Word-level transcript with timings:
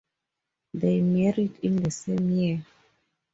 They 0.73 0.99
married 0.99 1.59
in 1.61 1.75
the 1.75 1.91
same 1.91 2.31
year. 2.31 2.65